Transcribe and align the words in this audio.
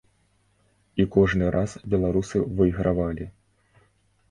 І 1.03 1.07
кожны 1.17 1.51
раз 1.57 1.77
беларусы 1.95 2.37
выйгравалі. 2.57 3.31